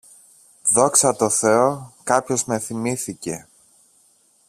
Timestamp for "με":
2.45-2.59